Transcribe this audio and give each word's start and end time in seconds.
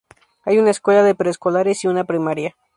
Hay 0.45 0.57
una 0.57 0.71
escuela 0.71 1.03
de 1.03 1.13
preescolares 1.13 1.83
y 1.83 1.87
una 1.87 2.05
primaria. 2.05 2.55